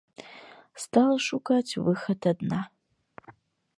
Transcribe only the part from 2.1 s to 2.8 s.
адна.